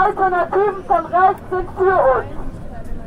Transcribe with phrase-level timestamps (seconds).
[0.00, 2.26] Alternativen von rechts sind für uns.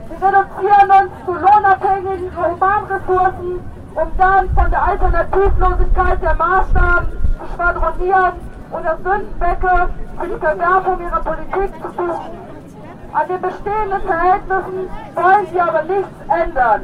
[0.09, 3.59] Sie reduzieren uns zu lohnabhängigen Humanressourcen,
[3.95, 8.34] um dann von der Alternativlosigkeit der Maßnahmen zu schwadronieren
[8.71, 9.89] oder Sündenbecke
[10.20, 12.37] für die Verwerfung ihrer Politik zu suchen.
[13.13, 16.81] An den bestehenden Verhältnissen wollen sie aber nichts ändern.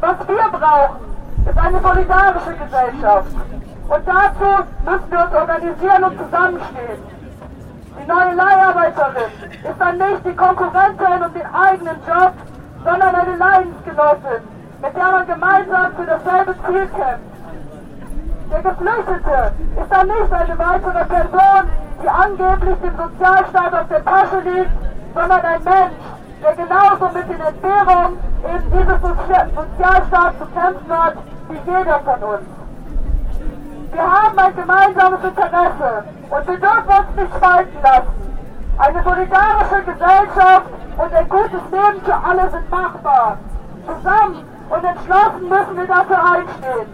[0.00, 0.96] Was wir brauchen,
[1.46, 3.32] ist eine solidarische Gesellschaft.
[3.88, 7.00] Und dazu müssen wir uns organisieren und zusammenstehen.
[7.98, 9.32] Die neue Leiharbeiterin
[9.64, 12.32] ist dann nicht die Konkurrentin um den eigenen Job,
[12.84, 14.44] sondern eine Leidensgenossin,
[14.82, 17.28] mit der man gemeinsam für dasselbe Ziel kämpft.
[18.50, 21.70] Der Geflüchtete ist dann nicht eine weitere Person,
[22.02, 24.70] die angeblich dem Sozialstaat auf der Tasche liegt,
[25.14, 26.00] sondern ein Mensch,
[26.42, 31.14] der genauso mit den Entbehrungen eben dieses Sozialstaats zu kämpfen hat,
[31.48, 32.57] wie jeder von uns.
[34.28, 38.36] Haben ein gemeinsames Interesse und wir dürfen uns nicht spalten lassen.
[38.76, 40.66] Eine solidarische Gesellschaft
[40.98, 43.38] und ein gutes Leben für alle sind machbar.
[43.86, 46.86] Zusammen und entschlossen müssen wir dafür einstehen.